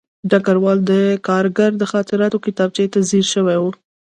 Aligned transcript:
ډګروال 0.29 0.79
د 0.91 0.91
کارګر 1.27 1.71
د 1.77 1.83
خاطراتو 1.91 2.43
کتابچې 2.45 2.85
ته 2.93 2.99
ځیر 3.09 3.25
شوی 3.33 3.57
و 3.59 3.63